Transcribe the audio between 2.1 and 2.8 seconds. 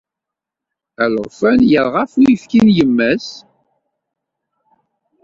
uyefki n